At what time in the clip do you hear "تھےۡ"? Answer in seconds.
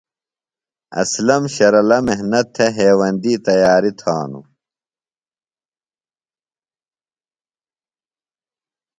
2.55-2.71